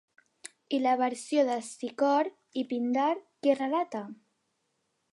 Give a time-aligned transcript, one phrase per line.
[0.77, 2.31] I la versió d'Estesícor
[2.63, 3.13] i Píndar
[3.49, 4.07] què relata?